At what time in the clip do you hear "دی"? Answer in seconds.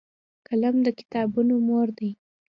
1.97-2.11